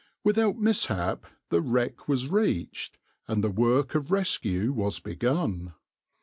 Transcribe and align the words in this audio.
Without 0.23 0.57
mishap 0.57 1.25
the 1.49 1.61
wreck 1.61 2.07
was 2.07 2.27
reached, 2.27 2.97
and 3.27 3.43
the 3.43 3.51
work 3.51 3.93
of 3.93 4.09
rescue 4.11 4.73
was 4.73 4.99
begun. 4.99 5.75